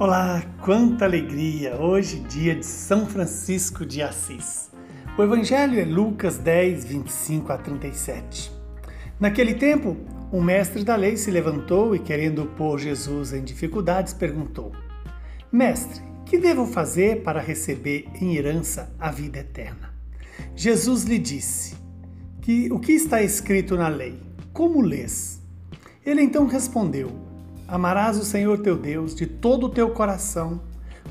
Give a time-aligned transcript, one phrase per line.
[0.00, 1.76] Olá, quanta alegria!
[1.78, 4.70] Hoje, dia de São Francisco de Assis.
[5.18, 8.50] O Evangelho é Lucas 10, 25 a 37.
[9.20, 9.98] Naquele tempo,
[10.32, 14.72] um mestre da lei se levantou e, querendo pôr Jesus em dificuldades, perguntou:
[15.52, 19.94] Mestre, que devo fazer para receber em herança a vida eterna?
[20.56, 21.76] Jesus lhe disse:
[22.40, 24.18] que, O que está escrito na lei?
[24.50, 25.42] Como lês?
[26.06, 27.29] Ele então respondeu:
[27.70, 30.60] Amarás o Senhor teu Deus de todo o teu coração,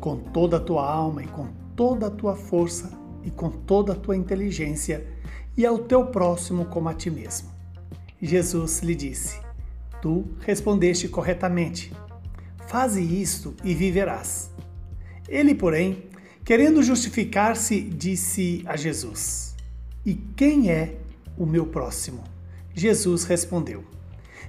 [0.00, 3.94] com toda a tua alma e com toda a tua força e com toda a
[3.94, 5.06] tua inteligência,
[5.54, 7.50] e ao teu próximo como a ti mesmo.
[8.22, 9.38] Jesus lhe disse:
[10.00, 11.92] Tu respondeste corretamente.
[12.66, 14.50] Faze isto e viverás.
[15.28, 16.04] Ele, porém,
[16.42, 19.54] querendo justificar-se, disse a Jesus:
[20.06, 20.96] E quem é
[21.36, 22.24] o meu próximo?
[22.72, 23.95] Jesus respondeu: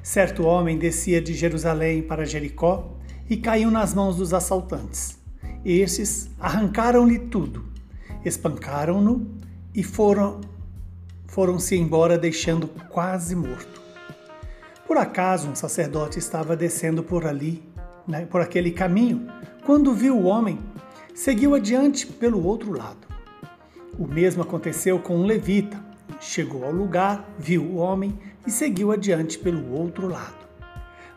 [0.01, 2.97] Certo homem descia de Jerusalém para Jericó
[3.29, 5.17] e caiu nas mãos dos assaltantes.
[5.65, 7.65] Estes arrancaram-lhe tudo,
[8.23, 9.27] espancaram-no
[9.73, 10.41] e foram
[11.27, 13.81] foram-se embora deixando quase morto.
[14.87, 17.61] Por acaso um sacerdote estava descendo por ali,
[18.07, 19.27] né, por aquele caminho,
[19.65, 20.57] quando viu o homem,
[21.13, 23.05] seguiu adiante pelo outro lado.
[23.99, 25.77] O mesmo aconteceu com um levita.
[26.19, 30.47] Chegou ao lugar, viu o homem e seguiu adiante pelo outro lado.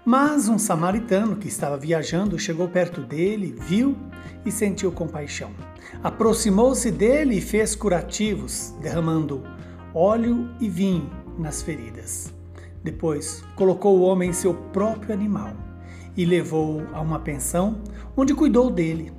[0.04, 3.96] Mas um samaritano que estava viajando chegou perto dele, viu
[4.44, 5.50] e sentiu compaixão.
[6.02, 9.42] Aproximou-se dele e fez curativos, derramando
[9.94, 12.32] óleo e vinho nas feridas.
[12.82, 15.52] Depois colocou o homem em seu próprio animal
[16.16, 17.80] e levou-o a uma pensão,
[18.16, 19.12] onde cuidou dele.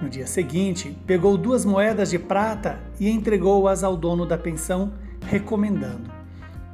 [0.00, 6.10] No dia seguinte, pegou duas moedas de prata e entregou-as ao dono da pensão, recomendando: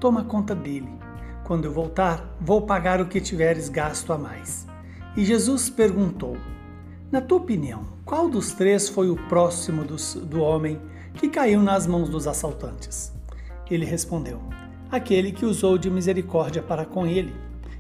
[0.01, 0.91] Toma conta dele.
[1.45, 4.67] Quando eu voltar, vou pagar o que tiveres gasto a mais.
[5.17, 6.37] E Jesus perguntou:
[7.11, 10.81] Na tua opinião, qual dos três foi o próximo dos, do homem
[11.15, 13.13] que caiu nas mãos dos assaltantes?
[13.71, 14.41] Ele respondeu:
[14.91, 17.35] Aquele que usou de misericórdia para com ele.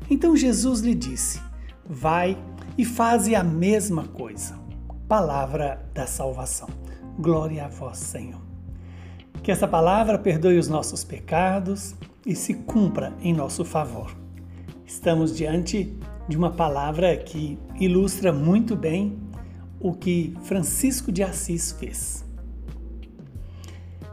[0.08, 1.40] Então Jesus lhe disse:
[1.84, 2.38] Vai
[2.78, 4.58] e faze a mesma coisa.
[5.08, 6.68] Palavra da salvação.
[7.18, 8.55] Glória a vós, Senhor.
[9.46, 11.94] Que essa palavra perdoe os nossos pecados
[12.26, 14.10] e se cumpra em nosso favor.
[14.84, 15.96] Estamos diante
[16.28, 19.16] de uma palavra que ilustra muito bem
[19.78, 22.24] o que Francisco de Assis fez.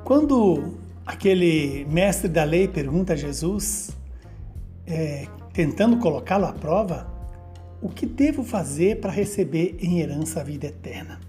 [0.03, 3.89] Quando aquele mestre da lei pergunta a Jesus,
[4.85, 7.11] é, tentando colocá-lo à prova,
[7.81, 11.19] o que devo fazer para receber em herança a vida eterna?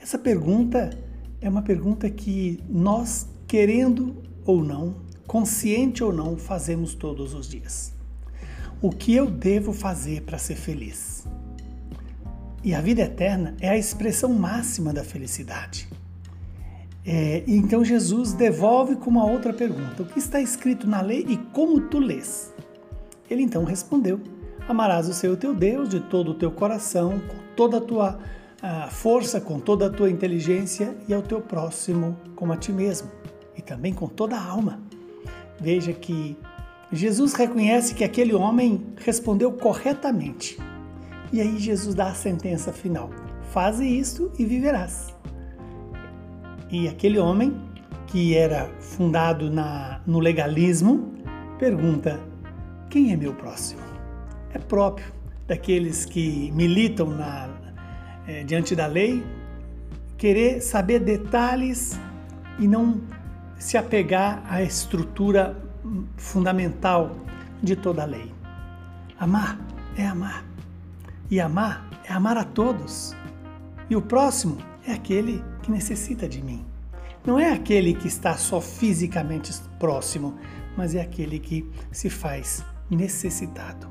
[0.00, 0.88] Essa pergunta
[1.40, 7.92] é uma pergunta que nós, querendo ou não, consciente ou não, fazemos todos os dias.
[8.80, 11.26] O que eu devo fazer para ser feliz?
[12.62, 15.88] E a vida eterna é a expressão máxima da felicidade.
[17.04, 21.36] É, então Jesus devolve com uma outra pergunta: O que está escrito na lei e
[21.36, 22.52] como tu lês?
[23.30, 24.20] Ele então respondeu:
[24.68, 28.18] Amarás o Senhor teu Deus de todo o teu coração, com toda a tua
[28.62, 33.10] a força, com toda a tua inteligência e ao teu próximo como a ti mesmo,
[33.56, 34.80] e também com toda a alma.
[35.60, 36.36] Veja que
[36.92, 40.58] Jesus reconhece que aquele homem respondeu corretamente.
[41.32, 43.10] E aí Jesus dá a sentença final:
[43.50, 45.14] Faze isto e viverás.
[46.70, 47.56] E aquele homem,
[48.06, 51.12] que era fundado na, no legalismo,
[51.58, 52.20] pergunta:
[52.88, 53.82] Quem é meu próximo?
[54.52, 55.12] É próprio
[55.46, 57.65] daqueles que militam na,
[58.26, 59.24] é, diante da lei,
[60.16, 61.98] querer saber detalhes
[62.58, 63.00] e não
[63.58, 65.56] se apegar à estrutura
[66.16, 67.16] fundamental
[67.62, 68.32] de toda a lei.
[69.18, 69.58] Amar
[69.96, 70.44] é amar.
[71.30, 73.14] E amar é amar a todos.
[73.88, 76.64] E o próximo é aquele que necessita de mim.
[77.24, 80.38] Não é aquele que está só fisicamente próximo,
[80.76, 83.88] mas é aquele que se faz necessitado.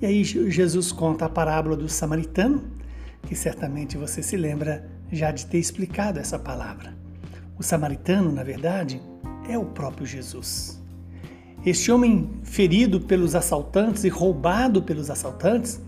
[0.00, 2.64] E aí Jesus conta a parábola do samaritano,
[3.22, 6.96] que certamente você se lembra já de ter explicado essa palavra.
[7.58, 9.00] O samaritano, na verdade,
[9.48, 10.80] é o próprio Jesus.
[11.64, 15.80] Este homem ferido pelos assaltantes e roubado pelos assaltantes,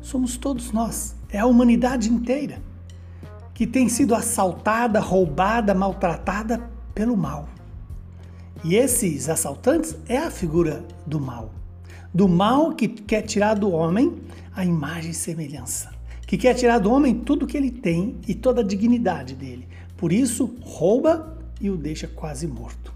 [0.00, 2.62] somos todos nós, é a humanidade inteira
[3.54, 7.48] que tem sido assaltada, roubada, maltratada pelo mal.
[8.64, 11.52] E esses assaltantes é a figura do mal.
[12.14, 14.14] Do mal que quer tirar do homem
[14.54, 15.92] a imagem e semelhança.
[16.26, 19.66] Que quer tirar do homem tudo que ele tem e toda a dignidade dele.
[19.96, 22.94] Por isso, rouba e o deixa quase morto.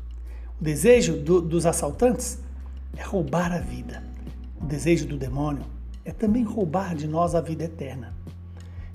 [0.60, 2.38] O desejo do, dos assaltantes
[2.96, 4.04] é roubar a vida.
[4.60, 5.64] O desejo do demônio
[6.04, 8.14] é também roubar de nós a vida eterna.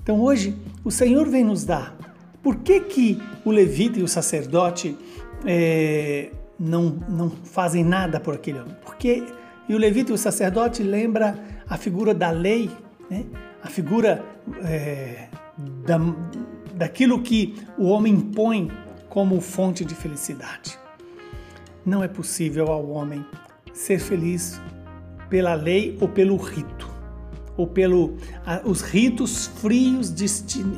[0.02, 1.96] Então hoje o Senhor vem nos dar.
[2.42, 4.96] Por que, que o levita e o sacerdote
[5.46, 8.76] é, não, não fazem nada por aquele homem?
[8.84, 9.22] Porque
[9.68, 12.70] e o levita o sacerdote lembra a figura da lei,
[13.10, 13.24] né?
[13.62, 14.24] a figura
[14.62, 15.28] é,
[15.86, 15.98] da,
[16.74, 18.70] daquilo que o homem impõe
[19.08, 20.78] como fonte de felicidade.
[21.84, 23.24] Não é possível ao homem
[23.72, 24.60] ser feliz
[25.28, 26.90] pela lei ou pelo rito,
[27.56, 28.16] ou pelo
[28.64, 30.12] os ritos frios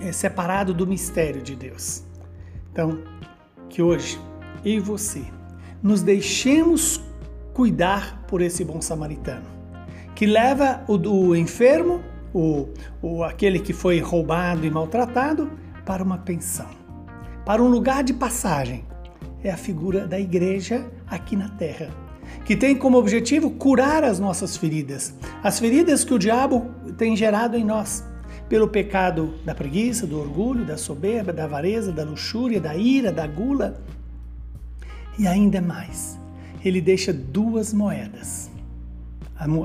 [0.03, 2.05] é, separados do mistério de Deus.
[2.73, 3.03] Então,
[3.69, 4.21] que hoje
[4.65, 5.25] eu e você
[5.83, 7.01] nos deixemos
[7.57, 9.47] cuidar por esse bom samaritano,
[10.15, 12.03] que leva o, o enfermo,
[12.35, 12.69] o,
[13.01, 15.51] o aquele que foi roubado e maltratado,
[15.83, 16.69] para uma pensão,
[17.47, 18.85] para um lugar de passagem.
[19.43, 21.89] É a figura da igreja aqui na terra,
[22.45, 27.57] que tem como objetivo curar as nossas feridas, as feridas que o diabo tem gerado
[27.57, 28.05] em nós,
[28.51, 33.27] pelo pecado da preguiça, do orgulho, da soberba, da avareza, da luxúria, da ira, da
[33.27, 33.81] gula.
[35.19, 36.19] E ainda mais,
[36.69, 38.51] ele deixa duas moedas.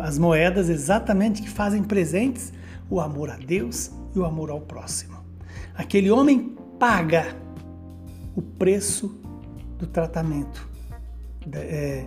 [0.03, 2.51] As moedas exatamente que fazem presentes
[2.89, 5.18] o amor a Deus e o amor ao próximo.
[5.74, 7.36] Aquele homem paga
[8.36, 9.19] o preço
[9.80, 10.68] do tratamento.
[11.53, 12.06] É,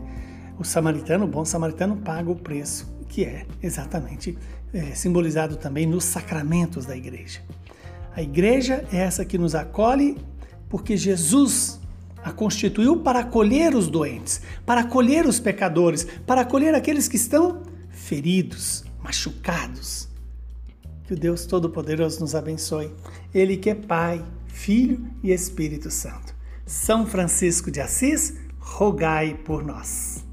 [0.59, 4.39] o samaritano, o bom samaritano, paga o preço, que é exatamente
[4.73, 7.41] é, simbolizado também nos sacramentos da igreja.
[8.15, 10.19] A igreja é essa que nos acolhe
[10.69, 11.81] porque Jesus
[12.25, 17.63] a constituiu para acolher os doentes, para acolher os pecadores, para acolher aqueles que estão
[17.91, 20.09] feridos, machucados.
[21.07, 22.91] Que o Deus Todo-Poderoso nos abençoe.
[23.35, 26.35] Ele que é Pai, Filho e Espírito Santo.
[26.65, 30.25] São Francisco de Assis, rogai por nós.